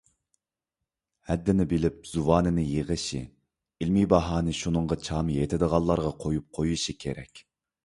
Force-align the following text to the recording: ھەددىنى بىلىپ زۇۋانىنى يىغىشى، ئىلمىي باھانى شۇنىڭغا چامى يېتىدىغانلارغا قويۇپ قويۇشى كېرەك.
ھەددىنى 1.31 1.67
بىلىپ 1.73 1.99
زۇۋانىنى 2.11 2.63
يىغىشى، 2.69 3.21
ئىلمىي 3.27 4.09
باھانى 4.15 4.57
شۇنىڭغا 4.63 4.99
چامى 5.11 5.39
يېتىدىغانلارغا 5.39 6.17
قويۇپ 6.27 6.61
قويۇشى 6.61 6.99
كېرەك. 7.07 7.47